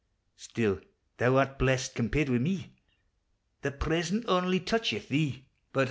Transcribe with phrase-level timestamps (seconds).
[0.35, 0.81] Still
[1.17, 2.73] thou art blest, compared wi' me!
[3.61, 5.79] The present only toucheth thee:* Hoar frost.